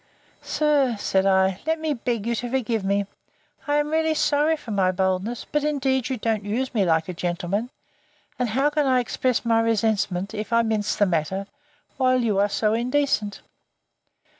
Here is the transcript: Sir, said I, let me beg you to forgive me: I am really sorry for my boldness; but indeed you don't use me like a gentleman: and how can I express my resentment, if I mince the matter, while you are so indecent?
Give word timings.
Sir, 0.41 0.95
said 0.97 1.27
I, 1.27 1.61
let 1.67 1.79
me 1.79 1.93
beg 1.93 2.25
you 2.25 2.33
to 2.33 2.49
forgive 2.49 2.83
me: 2.83 3.05
I 3.67 3.75
am 3.75 3.91
really 3.91 4.15
sorry 4.15 4.57
for 4.57 4.71
my 4.71 4.91
boldness; 4.91 5.45
but 5.51 5.63
indeed 5.63 6.09
you 6.09 6.17
don't 6.17 6.43
use 6.43 6.73
me 6.73 6.85
like 6.85 7.07
a 7.07 7.13
gentleman: 7.13 7.69
and 8.39 8.49
how 8.49 8.71
can 8.71 8.87
I 8.87 8.99
express 8.99 9.45
my 9.45 9.61
resentment, 9.61 10.33
if 10.33 10.51
I 10.51 10.63
mince 10.63 10.95
the 10.95 11.05
matter, 11.05 11.45
while 11.97 12.19
you 12.19 12.39
are 12.39 12.49
so 12.49 12.73
indecent? 12.73 13.41